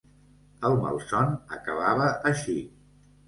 El 0.69 0.77
malson 0.85 1.29
acabava 1.57 2.09
així. 2.31 2.57